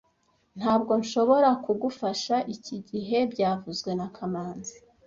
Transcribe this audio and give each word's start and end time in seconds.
Ntabwo 0.59 0.91
nshobora 1.01 1.49
kugufasha 1.65 2.35
iki 2.55 2.75
gihe 2.89 3.17
byavuzwe 3.31 3.91
na 3.99 4.07
kamanzi 4.15 4.75